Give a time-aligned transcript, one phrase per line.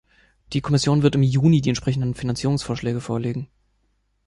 [0.53, 3.49] Die Kommission wird im Juni die entsprechenden Finanzierungsvorschläge vorlegen.